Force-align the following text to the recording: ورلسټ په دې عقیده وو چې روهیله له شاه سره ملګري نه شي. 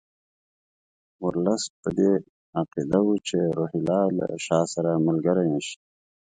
ورلسټ 1.23 1.71
په 1.81 1.89
دې 1.97 2.11
عقیده 2.59 2.99
وو 3.05 3.15
چې 3.27 3.37
روهیله 3.57 3.99
له 4.17 4.25
شاه 4.45 4.65
سره 4.73 5.03
ملګري 5.07 5.45
نه 5.53 5.59
شي. 5.67 5.77